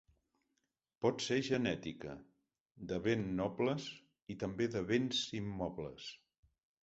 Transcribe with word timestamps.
Pot 1.05 1.19
ser 1.25 1.35
genètica, 1.47 2.15
de 2.91 2.99
ben 3.09 3.23
nobles, 3.41 3.87
i 4.35 4.39
també 4.45 4.69
de 4.77 4.83
béns 4.93 5.23
immobles. 5.41 6.09